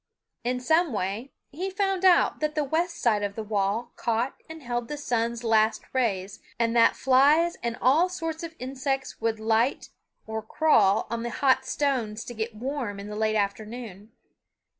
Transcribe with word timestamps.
In 0.43 0.59
some 0.59 0.93
way 0.93 1.31
he 1.51 1.69
found 1.69 2.03
out 2.03 2.39
that 2.39 2.55
the 2.55 2.63
west 2.63 2.97
side 2.99 3.21
of 3.21 3.35
the 3.35 3.43
wall 3.43 3.91
caught 3.97 4.33
and 4.49 4.63
held 4.63 4.87
the 4.87 4.97
sun's 4.97 5.43
last 5.43 5.83
rays, 5.93 6.39
and 6.57 6.75
that 6.75 6.95
flies 6.95 7.55
and 7.61 7.77
all 7.79 8.09
sorts 8.09 8.41
of 8.41 8.55
insects 8.57 9.21
would 9.21 9.39
light 9.39 9.89
or 10.25 10.41
crawl 10.41 11.05
on 11.11 11.21
the 11.21 11.29
hot 11.29 11.67
stones 11.67 12.25
to 12.25 12.33
get 12.33 12.55
warm 12.55 12.99
in 12.99 13.09
the 13.09 13.15
late 13.15 13.35
afternoon. 13.35 14.11